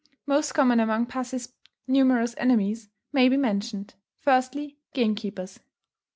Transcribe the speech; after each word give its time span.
Most 0.25 0.53
common 0.55 0.79
among 0.79 1.05
pussy's 1.05 1.53
numerous 1.87 2.33
enemies 2.39 2.89
may 3.13 3.29
be 3.29 3.37
mentioned, 3.37 3.93
_Firstly, 4.25 4.77
Gamekeepers. 4.95 5.59